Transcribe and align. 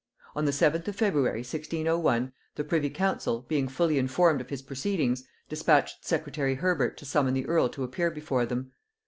On 0.35 0.45
the 0.45 0.51
7th 0.51 0.87
of 0.87 0.95
February 0.95 1.41
1601, 1.41 2.33
the 2.55 2.63
privy 2.63 2.89
council, 2.89 3.45
being 3.47 3.67
fully 3.67 3.99
informed 3.99 4.41
of 4.41 4.49
his 4.49 4.63
proceedings, 4.63 5.25
dispatched 5.47 6.03
secretary 6.07 6.55
Herbert 6.55 6.97
to 6.97 7.05
summon 7.05 7.35
the 7.35 7.45
earl 7.45 7.69
to 7.69 7.83
appear 7.83 8.09
before 8.09 8.47
them. 8.47 8.71